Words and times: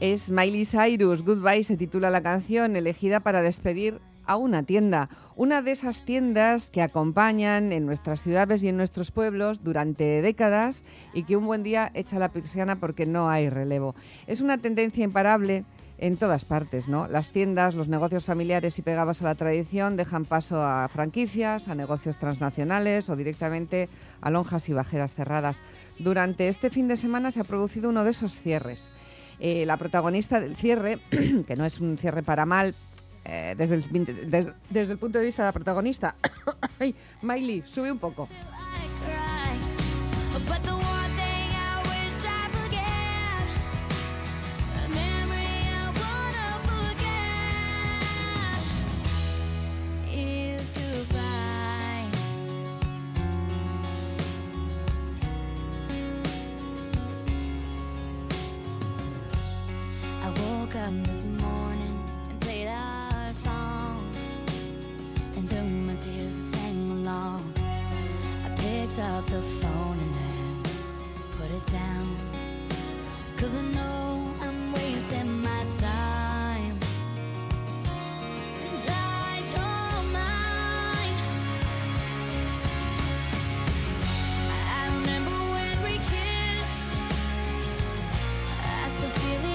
Es 0.00 0.28
Miley 0.28 0.66
Cyrus, 0.66 1.22
Goodbye 1.22 1.64
se 1.64 1.78
titula 1.78 2.10
la 2.10 2.22
canción, 2.22 2.76
elegida 2.76 3.20
para 3.20 3.40
despedir 3.40 3.98
a 4.26 4.36
una 4.36 4.62
tienda, 4.64 5.08
una 5.36 5.62
de 5.62 5.72
esas 5.72 6.04
tiendas 6.04 6.68
que 6.68 6.82
acompañan 6.82 7.72
en 7.72 7.86
nuestras 7.86 8.20
ciudades 8.20 8.62
y 8.62 8.68
en 8.68 8.76
nuestros 8.76 9.10
pueblos 9.10 9.64
durante 9.64 10.20
décadas 10.20 10.84
y 11.14 11.24
que 11.24 11.36
un 11.36 11.46
buen 11.46 11.62
día 11.62 11.90
echa 11.94 12.18
la 12.18 12.30
persiana 12.30 12.78
porque 12.78 13.06
no 13.06 13.30
hay 13.30 13.48
relevo. 13.48 13.94
Es 14.26 14.42
una 14.42 14.58
tendencia 14.58 15.02
imparable 15.02 15.64
en 16.02 16.16
todas 16.16 16.44
partes, 16.44 16.88
¿no? 16.88 17.06
Las 17.06 17.30
tiendas, 17.30 17.76
los 17.76 17.86
negocios 17.86 18.24
familiares 18.24 18.76
y 18.76 18.82
pegados 18.82 19.22
a 19.22 19.26
la 19.26 19.36
tradición 19.36 19.96
dejan 19.96 20.24
paso 20.24 20.60
a 20.60 20.88
franquicias, 20.88 21.68
a 21.68 21.76
negocios 21.76 22.18
transnacionales 22.18 23.08
o 23.08 23.14
directamente 23.14 23.88
a 24.20 24.28
lonjas 24.28 24.68
y 24.68 24.72
bajeras 24.72 25.14
cerradas. 25.14 25.62
Durante 26.00 26.48
este 26.48 26.70
fin 26.70 26.88
de 26.88 26.96
semana 26.96 27.30
se 27.30 27.38
ha 27.38 27.44
producido 27.44 27.88
uno 27.88 28.02
de 28.02 28.10
esos 28.10 28.32
cierres. 28.32 28.90
Eh, 29.38 29.64
la 29.64 29.76
protagonista 29.76 30.40
del 30.40 30.56
cierre, 30.56 30.98
que 31.46 31.54
no 31.54 31.64
es 31.64 31.78
un 31.78 31.96
cierre 31.96 32.24
para 32.24 32.46
mal, 32.46 32.74
eh, 33.24 33.54
desde, 33.56 33.76
el, 33.76 34.28
desde, 34.28 34.54
desde 34.70 34.94
el 34.94 34.98
punto 34.98 35.20
de 35.20 35.26
vista 35.26 35.42
de 35.42 35.48
la 35.50 35.52
protagonista. 35.52 36.16
Miley, 37.22 37.62
sube 37.64 37.92
un 37.92 38.00
poco. 38.00 38.28
Morning 61.24 61.98
and 62.30 62.40
played 62.40 62.68
our 62.68 63.32
song. 63.32 64.12
And 65.36 65.48
through 65.48 65.62
my 65.62 65.94
tears 65.94 66.38
I 66.38 66.56
sang 66.56 66.90
along. 66.90 67.52
I 68.44 68.48
picked 68.56 68.98
up 68.98 69.24
the 69.26 69.42
phone 69.42 69.98
and 69.98 70.14
then 70.14 70.62
put 71.38 71.50
it 71.50 71.66
down. 71.72 72.16
Cause 73.36 73.54
I 73.54 73.62
know 73.62 74.34
I'm 74.40 74.72
wasting 74.72 75.42
my 75.42 75.64
time. 75.78 76.76
And 78.64 78.90
I 78.90 79.42
don't 79.54 80.12
mind. 80.12 81.16
I 84.78 84.88
remember 84.96 85.36
when 85.54 85.82
we 85.84 85.94
kissed. 86.12 86.86
I 88.84 88.88
still 88.88 89.10
feel 89.10 89.50
it 89.50 89.51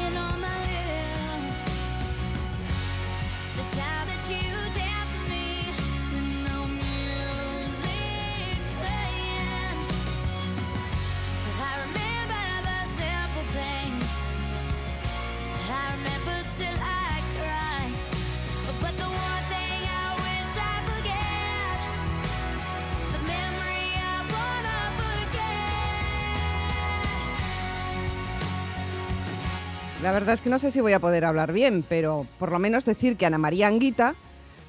La 30.07 30.13
verdad 30.13 30.35
es 30.35 30.41
que 30.41 30.50
no 30.50 30.57
sé 30.57 30.72
si 30.72 30.79
voy 30.79 30.94
a 30.94 31.01
poder 31.01 31.25
hablar 31.25 31.51
bien, 31.51 31.84
pero 31.84 32.25
por 32.40 32.50
lo 32.50 32.59
menos 32.59 32.85
decir 32.85 33.18
que 33.18 33.25
Ana 33.25 33.38
María 33.38 33.68
Anguita 33.68 34.16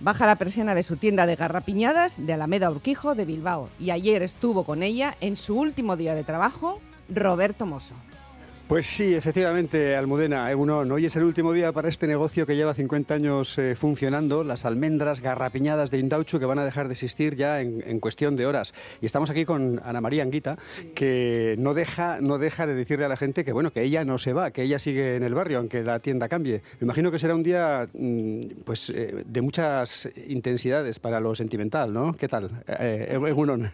baja 0.01 0.27
la 0.27 0.35
persiana 0.35 0.75
de 0.75 0.83
su 0.83 0.97
tienda 0.97 1.27
de 1.27 1.37
garrapiñadas 1.37 2.17
de 2.19 2.33
Alameda 2.33 2.73
Urquijo 2.73 3.15
de 3.15 3.25
Bilbao 3.25 3.69
y 3.79 3.93
ayer 3.93 4.23
estuvo 4.23 4.65
con 4.65 4.83
ella 4.83 5.15
en 5.21 5.37
su 5.37 5.57
último 5.57 5.97
día 5.97 6.17
de 6.17 6.25
trabajo 6.25 6.81
Roberto 7.09 7.67
Mosso. 7.67 7.95
Pues 8.69 8.87
sí, 8.87 9.15
efectivamente, 9.15 9.97
Almudena, 9.97 10.51
Egunon. 10.51 10.93
Hoy 10.93 11.07
es 11.07 11.17
el 11.17 11.23
último 11.23 11.55
día 11.55 11.73
para 11.73 11.89
este 11.89 12.07
negocio 12.07 12.45
que 12.45 12.55
lleva 12.55 12.75
50 12.75 13.15
años 13.15 13.57
eh, 13.57 13.75
funcionando, 13.75 14.45
las 14.45 14.67
almendras 14.67 15.23
garrapiñadas 15.23 15.91
de 15.91 15.99
Indauchu, 15.99 16.39
que 16.39 16.45
van 16.45 16.59
a 16.59 16.67
dejar 16.67 16.87
de 16.87 16.93
existir 16.93 17.35
ya 17.35 17.63
en, 17.63 17.83
en 17.87 17.99
cuestión 17.99 18.37
de 18.37 18.45
horas. 18.45 18.75
Y 19.01 19.07
estamos 19.07 19.31
aquí 19.31 19.47
con 19.47 19.81
Ana 19.83 20.03
María 20.03 20.23
Anguita, 20.23 20.59
que 20.95 21.57
no 21.59 21.73
deja, 21.73 22.21
no 22.21 22.37
deja 22.37 22.67
de 22.67 22.75
decirle 22.75 23.07
a 23.07 23.09
la 23.09 23.17
gente 23.17 23.43
que, 23.43 23.53
bueno, 23.53 23.73
que 23.73 23.83
ella 23.83 24.05
no 24.05 24.19
se 24.19 24.35
va, 24.35 24.51
que 24.51 24.65
ella 24.65 24.79
sigue 24.79 25.17
en 25.17 25.23
el 25.23 25.33
barrio, 25.33 25.61
aunque 25.61 25.83
la 25.83 26.01
tienda 26.01 26.29
cambie. 26.29 26.61
Me 26.79 26.85
imagino 26.85 27.11
que 27.11 27.19
será 27.19 27.35
un 27.35 27.43
día 27.43 27.89
mm, 27.95 28.41
pues, 28.67 28.91
eh, 28.91 29.25
de 29.27 29.41
muchas 29.41 30.11
intensidades 30.27 30.99
para 30.99 31.21
lo 31.21 31.35
sentimental, 31.35 31.91
¿no? 31.91 32.13
¿Qué 32.13 32.29
tal, 32.29 32.51
eh, 32.67 33.19
Egunon? 33.29 33.71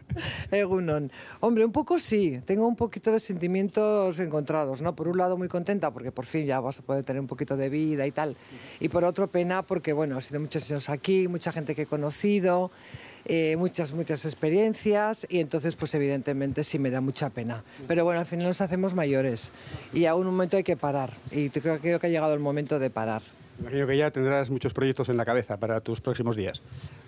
Egunon. 0.52 1.10
Hombre, 1.40 1.64
un 1.64 1.72
poco 1.72 1.98
sí. 1.98 2.40
Tengo 2.44 2.68
un 2.68 2.76
poquito 2.76 3.10
de 3.10 3.18
sentimientos 3.18 4.20
encontrados, 4.20 4.83
¿no? 4.84 4.94
Por 4.94 5.08
un 5.08 5.18
lado 5.18 5.36
muy 5.36 5.48
contenta 5.48 5.90
porque 5.90 6.12
por 6.12 6.26
fin 6.26 6.46
ya 6.46 6.60
vas 6.60 6.78
a 6.78 6.82
poder 6.82 7.04
tener 7.04 7.20
un 7.20 7.26
poquito 7.26 7.56
de 7.56 7.68
vida 7.68 8.06
y 8.06 8.12
tal. 8.12 8.36
Y 8.78 8.88
por 8.88 9.04
otro 9.04 9.26
pena 9.26 9.62
porque, 9.62 9.92
bueno, 9.92 10.18
he 10.18 10.22
sido 10.22 10.38
muchos 10.38 10.70
años 10.70 10.88
aquí, 10.88 11.26
mucha 11.26 11.50
gente 11.50 11.74
que 11.74 11.82
he 11.82 11.86
conocido, 11.86 12.70
eh, 13.24 13.56
muchas, 13.56 13.92
muchas 13.92 14.24
experiencias 14.24 15.26
y 15.28 15.40
entonces 15.40 15.74
pues 15.74 15.94
evidentemente 15.94 16.62
sí 16.62 16.78
me 16.78 16.90
da 16.90 17.00
mucha 17.00 17.30
pena. 17.30 17.64
Pero 17.88 18.04
bueno, 18.04 18.20
al 18.20 18.26
final 18.26 18.46
nos 18.46 18.60
hacemos 18.60 18.94
mayores 18.94 19.50
y 19.92 20.04
a 20.04 20.14
un 20.14 20.26
momento 20.26 20.56
hay 20.56 20.64
que 20.64 20.76
parar. 20.76 21.14
Y 21.32 21.50
creo, 21.50 21.80
creo 21.80 21.98
que 21.98 22.06
ha 22.06 22.10
llegado 22.10 22.34
el 22.34 22.40
momento 22.40 22.78
de 22.78 22.90
parar. 22.90 23.22
Imagino 23.60 23.86
que 23.86 23.96
ya 23.96 24.10
tendrás 24.10 24.50
muchos 24.50 24.74
proyectos 24.74 25.08
en 25.08 25.16
la 25.16 25.24
cabeza 25.24 25.56
para 25.56 25.80
tus 25.80 26.00
próximos 26.00 26.36
días. 26.36 26.60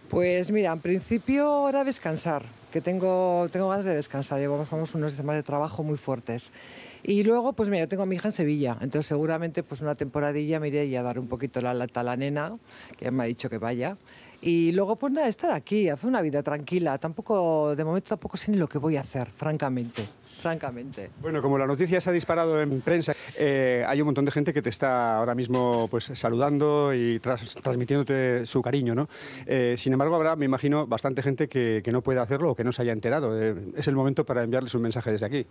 Pues 0.08 0.52
mira, 0.52 0.72
en 0.72 0.80
principio 0.80 1.46
ahora 1.46 1.82
descansar, 1.82 2.44
que 2.72 2.80
tengo, 2.80 3.48
tengo 3.50 3.68
ganas 3.68 3.84
de 3.84 3.94
descansar, 3.94 4.38
llevamos 4.38 4.70
vamos, 4.70 4.94
unos 4.94 5.12
semanas 5.12 5.40
de 5.40 5.46
trabajo 5.46 5.82
muy 5.82 5.96
fuertes. 5.96 6.52
Y 7.08 7.22
luego, 7.22 7.52
pues 7.52 7.68
mira, 7.68 7.84
yo 7.84 7.88
tengo 7.88 8.02
a 8.02 8.06
mi 8.06 8.16
hija 8.16 8.28
en 8.28 8.32
Sevilla, 8.32 8.72
entonces 8.80 9.06
seguramente 9.06 9.62
pues 9.62 9.80
una 9.80 9.94
temporadilla 9.94 10.58
me 10.58 10.66
iré 10.66 10.98
a 10.98 11.02
dar 11.04 11.20
un 11.20 11.28
poquito 11.28 11.60
la 11.60 11.72
lata 11.72 12.00
a 12.00 12.02
la 12.02 12.16
nena, 12.16 12.52
que 12.98 13.04
ya 13.04 13.12
me 13.12 13.22
ha 13.22 13.26
dicho 13.26 13.48
que 13.48 13.58
vaya. 13.58 13.96
Y 14.42 14.72
luego, 14.72 14.96
pues 14.96 15.12
nada, 15.12 15.28
estar 15.28 15.52
aquí, 15.52 15.88
hacer 15.88 16.08
una 16.08 16.20
vida 16.20 16.42
tranquila. 16.42 16.98
Tampoco, 16.98 17.76
de 17.76 17.84
momento 17.84 18.08
tampoco 18.08 18.36
sé 18.36 18.50
ni 18.50 18.58
lo 18.58 18.68
que 18.68 18.78
voy 18.78 18.96
a 18.96 19.02
hacer, 19.02 19.28
francamente. 19.28 20.04
Francamente. 20.38 21.10
Bueno, 21.22 21.40
como 21.40 21.56
la 21.56 21.66
noticia 21.66 22.00
se 22.00 22.10
ha 22.10 22.12
disparado 22.12 22.60
en 22.60 22.80
prensa, 22.80 23.14
eh, 23.38 23.84
hay 23.86 24.00
un 24.00 24.06
montón 24.06 24.24
de 24.24 24.32
gente 24.32 24.52
que 24.52 24.60
te 24.60 24.68
está 24.68 25.16
ahora 25.16 25.34
mismo 25.36 25.86
pues, 25.88 26.10
saludando 26.12 26.92
y 26.92 27.20
transmitiéndote 27.20 28.44
su 28.46 28.60
cariño, 28.60 28.94
¿no? 28.96 29.08
Eh, 29.46 29.76
sin 29.78 29.92
embargo, 29.92 30.16
habrá, 30.16 30.34
me 30.34 30.44
imagino, 30.44 30.86
bastante 30.88 31.22
gente 31.22 31.48
que, 31.48 31.82
no 31.90 32.02
puede 32.02 32.18
hacerlo 32.18 32.50
o 32.50 32.54
que 32.56 32.64
no 32.64 32.72
se 32.72 32.82
haya 32.82 32.92
enterado. 32.92 33.40
Eh, 33.40 33.54
es 33.76 33.86
el 33.88 33.94
momento 33.94 34.26
para 34.26 34.42
enviarles 34.42 34.74
un 34.74 34.82
mensaje 34.82 35.12
desde 35.12 35.26
aquí. 35.26 35.46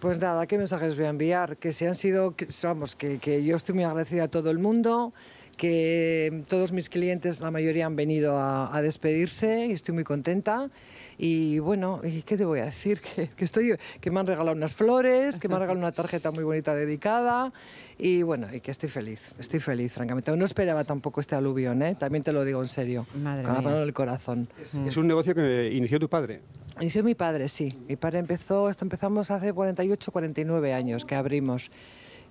Pues 0.00 0.18
nada, 0.18 0.46
¿qué 0.46 0.56
mensajes 0.56 0.96
voy 0.96 1.04
a 1.04 1.10
enviar? 1.10 1.58
Que 1.58 1.74
si 1.74 1.84
han 1.84 1.94
sido, 1.94 2.34
vamos, 2.62 2.96
que, 2.96 3.18
que 3.18 3.44
yo 3.44 3.54
estoy 3.54 3.74
muy 3.74 3.84
agradecida 3.84 4.24
a 4.24 4.28
todo 4.28 4.50
el 4.50 4.58
mundo, 4.58 5.12
que 5.60 6.42
todos 6.48 6.72
mis 6.72 6.88
clientes, 6.88 7.40
la 7.40 7.50
mayoría 7.50 7.84
han 7.84 7.94
venido 7.94 8.38
a, 8.38 8.74
a 8.74 8.80
despedirse 8.80 9.66
y 9.66 9.72
estoy 9.72 9.92
muy 9.92 10.04
contenta. 10.04 10.70
Y 11.18 11.58
bueno, 11.58 12.00
¿y 12.02 12.22
¿qué 12.22 12.38
te 12.38 12.46
voy 12.46 12.60
a 12.60 12.64
decir? 12.64 13.02
Que, 13.14 13.28
que 13.28 13.44
estoy, 13.44 13.76
que 14.00 14.10
me 14.10 14.20
han 14.20 14.26
regalado 14.26 14.56
unas 14.56 14.74
flores, 14.74 15.38
que 15.38 15.48
me 15.48 15.56
han 15.56 15.60
regalado 15.60 15.80
una 15.80 15.92
tarjeta 15.92 16.30
muy 16.30 16.44
bonita 16.44 16.74
dedicada 16.74 17.52
y 17.98 18.22
bueno, 18.22 18.46
y 18.54 18.60
que 18.60 18.70
estoy 18.70 18.88
feliz, 18.88 19.34
estoy 19.38 19.60
feliz, 19.60 19.92
francamente. 19.92 20.34
No 20.34 20.46
esperaba 20.46 20.84
tampoco 20.84 21.20
este 21.20 21.34
aluvión, 21.34 21.82
¿eh? 21.82 21.94
también 21.94 22.24
te 22.24 22.32
lo 22.32 22.42
digo 22.42 22.62
en 22.62 22.68
serio, 22.68 23.06
Madre 23.14 23.44
con 23.44 23.52
la 23.52 23.60
mano 23.60 23.76
en 23.76 23.82
el 23.82 23.92
corazón. 23.92 24.48
Es 24.86 24.96
un 24.96 25.06
negocio 25.06 25.34
que 25.34 25.70
inició 25.74 25.98
tu 25.98 26.08
padre. 26.08 26.40
Inició 26.80 27.04
mi 27.04 27.14
padre, 27.14 27.50
sí. 27.50 27.68
Mi 27.86 27.96
padre 27.96 28.20
empezó, 28.20 28.70
esto 28.70 28.86
empezamos 28.86 29.30
hace 29.30 29.52
48, 29.52 30.10
49 30.10 30.72
años 30.72 31.04
que 31.04 31.16
abrimos. 31.16 31.70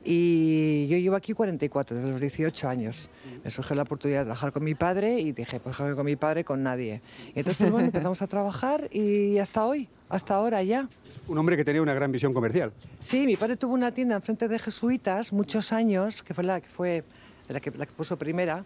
Y 0.04 0.88
yo 0.88 0.98
llevo 0.98 1.16
aquí 1.16 1.34
44, 1.34 1.98
desde 1.98 2.12
los 2.12 2.22
18 2.22 2.70
años. 2.70 3.10
Me 3.44 3.50
surgió 3.50 3.76
la 3.76 3.84
oportunidad 3.84 4.20
de 4.20 4.26
trabajar 4.26 4.54
con 4.54 4.64
mi 4.64 4.74
padre 4.76 5.20
y 5.20 5.34
dije, 5.34 5.60
pues 5.60 5.76
con 5.76 6.06
mi 6.06 6.16
padre, 6.16 6.44
con 6.44 6.64
nadie. 6.64 7.02
Y 7.36 7.40
entonces, 7.40 7.58
pues 7.58 7.72
bueno, 7.72 7.88
empezamos 7.88 8.22
a 8.22 8.28
trabajar 8.28 8.88
y 8.92 9.38
hasta 9.40 9.66
hoy, 9.66 9.90
hasta 10.08 10.36
ahora 10.36 10.64
ya. 10.64 10.88
Un 11.28 11.38
hombre 11.38 11.58
que 11.58 11.66
tenía 11.66 11.82
una 11.82 11.94
gran 11.94 12.12
visión 12.12 12.34
comercial. 12.34 12.72
Sí, 13.00 13.26
mi 13.26 13.36
padre 13.36 13.58
tuvo 13.58 13.74
una 13.74 13.94
tienda 13.94 14.16
enfrente 14.16 14.48
de 14.48 14.58
Jesuitas 14.58 15.34
muchos 15.34 15.74
años, 15.74 16.24
que 16.24 16.34
fue 16.34 16.44
la 16.44 16.62
que 16.62 16.70
fue 16.70 17.04
la 17.50 17.60
que, 17.60 17.72
la 17.72 17.86
que 17.86 17.94
puso 17.94 18.18
primera. 18.18 18.64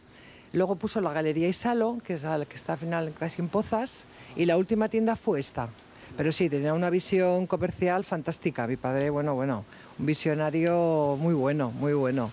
Luego 0.53 0.75
puso 0.75 1.01
la 1.01 1.11
Galería 1.11 1.47
Isalo, 1.47 1.97
que 2.03 2.13
es 2.13 2.21
la 2.21 2.45
que 2.45 2.55
está 2.55 2.73
al 2.73 2.79
final 2.79 3.11
casi 3.17 3.41
en 3.41 3.47
Pozas, 3.47 4.05
y 4.35 4.45
la 4.45 4.55
última 4.55 4.87
tienda 4.87 5.15
fue 5.15 5.39
esta. 5.39 5.69
Pero 6.15 6.31
sí, 6.31 6.47
tenía 6.47 6.75
una 6.75 6.91
visión 6.91 7.47
comercial 7.47 8.03
fantástica. 8.03 8.67
Mi 8.67 8.77
padre, 8.77 9.09
bueno, 9.09 9.33
bueno, 9.33 9.65
un 9.99 10.05
visionario 10.05 11.17
muy 11.19 11.33
bueno, 11.33 11.71
muy 11.71 11.93
bueno. 11.93 12.31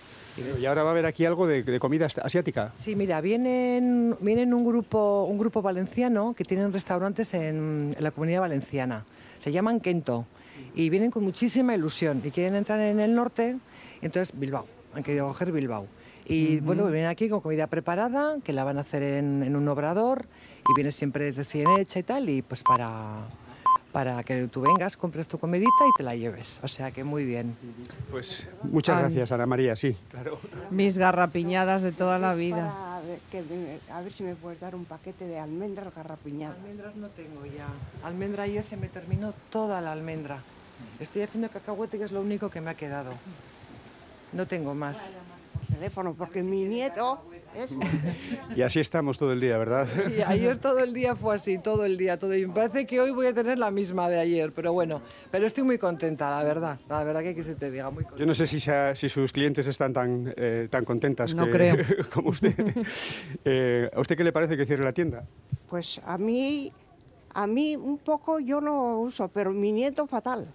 Y 0.59 0.65
ahora 0.65 0.83
va 0.83 0.89
a 0.89 0.93
haber 0.93 1.05
aquí 1.05 1.25
algo 1.25 1.45
de, 1.45 1.61
de 1.61 1.79
comida 1.79 2.07
asiática. 2.23 2.71
Sí, 2.79 2.95
mira, 2.95 3.19
vienen, 3.19 4.15
vienen 4.21 4.53
un, 4.53 4.65
grupo, 4.65 5.25
un 5.25 5.37
grupo 5.37 5.61
valenciano 5.61 6.33
que 6.33 6.45
tienen 6.45 6.71
restaurantes 6.71 7.33
en, 7.33 7.93
en 7.95 8.03
la 8.03 8.11
comunidad 8.11 8.41
valenciana. 8.41 9.05
Se 9.39 9.51
llaman 9.51 9.81
Kento 9.81 10.25
y 10.73 10.89
vienen 10.89 11.11
con 11.11 11.23
muchísima 11.23 11.75
ilusión 11.75 12.21
y 12.23 12.31
quieren 12.31 12.55
entrar 12.55 12.79
en 12.79 12.99
el 12.99 13.13
norte, 13.13 13.57
entonces 14.01 14.37
Bilbao, 14.37 14.65
han 14.93 15.03
querido 15.03 15.27
coger 15.27 15.51
Bilbao. 15.51 15.85
Y 16.25 16.61
bueno, 16.61 16.85
vienen 16.85 17.09
aquí 17.09 17.27
con 17.27 17.41
comida 17.41 17.67
preparada, 17.67 18.37
que 18.43 18.53
la 18.53 18.63
van 18.63 18.77
a 18.77 18.81
hacer 18.81 19.03
en, 19.03 19.43
en 19.43 19.55
un 19.55 19.67
obrador 19.67 20.27
y 20.69 20.73
viene 20.75 20.91
siempre 20.91 21.31
recién 21.31 21.67
hecha 21.77 21.99
y 21.99 22.03
tal, 22.03 22.29
y 22.29 22.41
pues 22.41 22.63
para, 22.63 23.27
para 23.91 24.23
que 24.23 24.47
tú 24.47 24.61
vengas, 24.61 24.95
compres 24.97 25.27
tu 25.27 25.37
comidita 25.37 25.69
y 25.87 25.97
te 25.97 26.03
la 26.03 26.15
lleves. 26.15 26.59
O 26.63 26.67
sea 26.67 26.91
que 26.91 27.03
muy 27.03 27.25
bien. 27.25 27.55
Pues 28.09 28.47
muchas 28.63 28.95
Ay. 28.97 29.03
gracias, 29.03 29.31
Ana 29.31 29.45
María, 29.45 29.75
sí. 29.75 29.97
Claro. 30.09 30.39
Mis 30.69 30.97
garrapiñadas 30.97 31.81
de 31.81 31.91
toda 31.91 32.17
la 32.19 32.33
vida. 32.33 32.73
Que 33.31 33.41
me- 33.41 33.79
a 33.93 34.01
ver 34.01 34.13
si 34.13 34.23
me 34.23 34.35
puedes 34.35 34.59
dar 34.59 34.75
un 34.75 34.85
paquete 34.85 35.25
de 35.25 35.39
almendras 35.39 35.93
garrapiñadas. 35.93 36.57
Almendras 36.57 36.95
no 36.95 37.09
tengo 37.09 37.45
ya. 37.45 37.67
Almendra 38.07 38.43
ayer 38.43 38.63
se 38.63 38.77
me 38.77 38.87
terminó 38.87 39.33
toda 39.49 39.81
la 39.81 39.91
almendra. 39.91 40.41
Estoy 40.99 41.23
haciendo 41.23 41.49
cacahuete, 41.49 41.97
que 41.97 42.05
es 42.05 42.11
lo 42.11 42.21
único 42.21 42.49
que 42.49 42.61
me 42.61 42.69
ha 42.69 42.75
quedado. 42.75 43.11
No 44.33 44.45
tengo 44.47 44.73
más. 44.73 45.11
Por 45.67 45.75
teléfono, 45.75 46.13
porque 46.13 46.41
mi 46.43 46.63
nieto 46.63 47.21
Y 48.55 48.61
así 48.61 48.79
estamos 48.79 49.17
todo 49.17 49.31
el 49.33 49.39
día, 49.39 49.57
¿verdad? 49.57 49.87
Y 50.15 50.21
ayer 50.21 50.57
todo 50.57 50.79
el 50.79 50.93
día 50.93 51.15
fue 51.15 51.35
así, 51.35 51.57
todo 51.57 51.85
el 51.85 51.97
día, 51.97 52.17
todo. 52.17 52.35
Y 52.35 52.45
me 52.47 52.53
parece 52.53 52.85
que 52.85 52.99
hoy 52.99 53.11
voy 53.11 53.27
a 53.27 53.33
tener 53.33 53.57
la 53.57 53.71
misma 53.71 54.09
de 54.09 54.19
ayer, 54.19 54.51
pero 54.53 54.73
bueno. 54.73 55.01
Pero 55.31 55.45
estoy 55.45 55.63
muy 55.63 55.77
contenta, 55.77 56.29
la 56.29 56.43
verdad. 56.43 56.79
La 56.89 57.03
verdad 57.03 57.21
que 57.21 57.35
que 57.35 57.43
se 57.43 57.55
te 57.55 57.71
diga, 57.71 57.89
muy 57.89 58.03
contenta. 58.03 58.19
Yo 58.19 58.25
no 58.25 58.33
sé 58.33 58.47
si, 58.47 58.59
sea- 58.59 58.95
si 58.95 59.09
sus 59.09 59.31
clientes 59.31 59.67
están 59.67 59.93
tan, 59.93 60.33
eh, 60.37 60.67
tan 60.69 60.85
contentas 60.85 61.33
No 61.33 61.45
que- 61.45 61.51
creo. 61.51 61.75
como 62.13 62.29
usted. 62.29 62.53
Eh, 63.45 63.89
¿A 63.93 63.99
usted 63.99 64.17
qué 64.17 64.23
le 64.23 64.31
parece 64.31 64.57
que 64.57 64.65
cierre 64.65 64.83
la 64.83 64.93
tienda? 64.93 65.23
Pues 65.69 66.01
a 66.05 66.17
mí, 66.17 66.71
a 67.33 67.47
mí 67.47 67.75
un 67.75 67.97
poco 67.97 68.39
yo 68.39 68.59
no 68.61 68.99
uso, 68.99 69.27
pero 69.29 69.51
mi 69.51 69.71
nieto 69.71 70.07
fatal. 70.07 70.47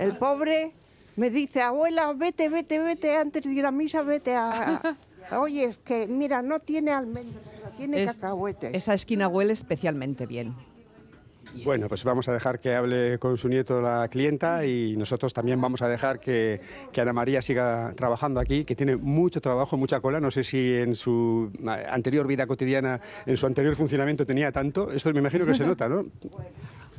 El 0.00 0.16
pobre 0.16 0.72
me 1.16 1.30
dice, 1.30 1.62
abuela, 1.62 2.12
vete, 2.12 2.48
vete, 2.48 2.78
vete, 2.78 3.16
antes 3.16 3.42
de 3.42 3.50
ir 3.50 3.64
a 3.66 3.70
misa, 3.70 4.02
vete 4.02 4.34
a... 4.36 4.96
Oye, 5.32 5.64
es 5.64 5.78
que, 5.78 6.06
mira, 6.06 6.42
no 6.42 6.58
tiene 6.60 6.90
almendras, 6.92 7.42
tiene 7.76 8.02
Es- 8.04 8.14
cacahuetes. 8.14 8.70
Esa 8.74 8.94
esquina 8.94 9.28
huele 9.28 9.52
especialmente 9.52 10.26
bien. 10.26 10.54
Bueno, 11.64 11.88
pues 11.88 12.04
vamos 12.04 12.28
a 12.28 12.34
dejar 12.34 12.60
que 12.60 12.74
hable 12.74 13.18
con 13.18 13.38
su 13.38 13.48
nieto 13.48 13.80
la 13.80 14.06
clienta 14.08 14.66
y 14.66 14.94
nosotros 14.94 15.32
también 15.32 15.58
vamos 15.58 15.80
a 15.80 15.88
dejar 15.88 16.20
que, 16.20 16.60
que 16.92 17.00
Ana 17.00 17.14
María 17.14 17.40
siga 17.40 17.94
trabajando 17.96 18.40
aquí, 18.40 18.64
que 18.66 18.76
tiene 18.76 18.96
mucho 18.96 19.40
trabajo, 19.40 19.78
mucha 19.78 20.00
cola. 20.00 20.20
No 20.20 20.30
sé 20.30 20.44
si 20.44 20.74
en 20.74 20.94
su 20.94 21.50
eh, 21.58 21.86
anterior 21.88 22.26
vida 22.26 22.46
cotidiana, 22.46 23.00
en 23.24 23.36
su 23.38 23.46
anterior 23.46 23.74
funcionamiento 23.74 24.26
tenía 24.26 24.52
tanto. 24.52 24.92
Esto 24.92 25.10
me 25.14 25.20
imagino 25.20 25.46
que 25.46 25.54
se 25.54 25.64
nota, 25.64 25.88
¿no? 25.88 26.04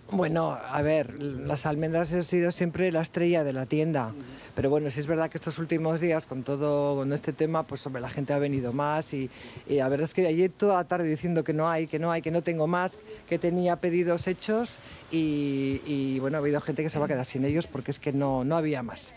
Bueno, 0.09 0.57
a 0.69 0.81
ver, 0.81 1.21
las 1.21 1.65
almendras 1.65 2.13
han 2.13 2.23
sido 2.23 2.51
siempre 2.51 2.91
la 2.91 3.01
estrella 3.01 3.43
de 3.43 3.51
la 3.51 3.65
tienda. 3.65 4.13
Pero 4.55 4.69
bueno, 4.69 4.89
sí 4.89 4.99
es 5.01 5.05
verdad 5.05 5.29
que 5.29 5.37
estos 5.37 5.59
últimos 5.59 5.99
días, 5.99 6.25
con 6.25 6.43
todo 6.43 6.95
con 6.95 7.11
este 7.13 7.33
tema, 7.33 7.63
pues 7.63 7.81
sobre 7.81 8.01
la 8.01 8.09
gente 8.09 8.33
ha 8.33 8.39
venido 8.39 8.73
más 8.73 9.13
y, 9.13 9.29
y 9.67 9.75
la 9.75 9.89
verdad 9.89 10.05
es 10.05 10.13
que 10.13 10.25
ayer 10.25 10.49
toda 10.49 10.75
la 10.75 10.85
tarde 10.85 11.07
diciendo 11.09 11.43
que 11.43 11.53
no 11.53 11.69
hay, 11.69 11.87
que 11.87 11.99
no 11.99 12.09
hay, 12.09 12.21
que 12.21 12.31
no 12.31 12.41
tengo 12.41 12.67
más, 12.67 12.97
que 13.27 13.37
tenía 13.37 13.75
pedidos 13.75 14.27
hechos 14.27 14.79
y, 15.11 15.81
y, 15.85 16.19
bueno, 16.19 16.37
ha 16.37 16.39
habido 16.39 16.61
gente 16.61 16.83
que 16.83 16.89
se 16.89 16.97
va 16.99 17.05
a 17.05 17.07
quedar 17.07 17.25
sin 17.25 17.45
ellos 17.45 17.67
porque 17.67 17.91
es 17.91 17.99
que 17.99 18.13
no, 18.13 18.45
no 18.45 18.55
había 18.55 18.81
más. 18.81 19.13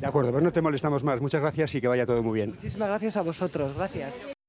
De 0.00 0.06
acuerdo, 0.06 0.30
pues 0.30 0.44
no 0.44 0.52
te 0.52 0.62
molestamos 0.62 1.02
más. 1.02 1.20
Muchas 1.20 1.40
gracias 1.40 1.74
y 1.74 1.80
que 1.80 1.88
vaya 1.88 2.06
todo 2.06 2.22
muy 2.22 2.36
bien. 2.36 2.50
Muchísimas 2.50 2.88
gracias 2.88 3.16
a 3.16 3.22
vosotros, 3.22 3.76
gracias. 3.76 4.37